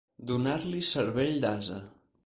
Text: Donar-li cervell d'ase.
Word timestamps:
Donar-li 0.29 0.81
cervell 0.91 1.39
d'ase. 1.47 1.79